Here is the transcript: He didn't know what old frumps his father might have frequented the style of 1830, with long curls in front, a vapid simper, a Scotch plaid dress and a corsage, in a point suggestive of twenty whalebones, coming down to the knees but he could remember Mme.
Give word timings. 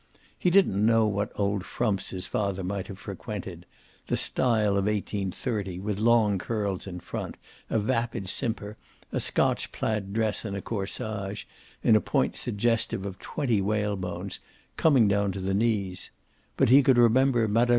He 0.35 0.49
didn't 0.49 0.83
know 0.83 1.05
what 1.05 1.31
old 1.35 1.63
frumps 1.63 2.09
his 2.09 2.25
father 2.25 2.63
might 2.63 2.87
have 2.87 2.97
frequented 2.97 3.67
the 4.07 4.17
style 4.17 4.69
of 4.71 4.85
1830, 4.85 5.77
with 5.79 5.99
long 5.99 6.39
curls 6.39 6.87
in 6.87 6.99
front, 6.99 7.37
a 7.69 7.77
vapid 7.77 8.27
simper, 8.27 8.77
a 9.11 9.19
Scotch 9.19 9.71
plaid 9.71 10.11
dress 10.11 10.43
and 10.43 10.57
a 10.57 10.61
corsage, 10.63 11.43
in 11.83 11.95
a 11.95 12.01
point 12.01 12.35
suggestive 12.35 13.05
of 13.05 13.19
twenty 13.19 13.61
whalebones, 13.61 14.39
coming 14.75 15.07
down 15.07 15.31
to 15.33 15.39
the 15.39 15.53
knees 15.53 16.09
but 16.57 16.69
he 16.69 16.81
could 16.81 16.97
remember 16.97 17.47
Mme. 17.47 17.69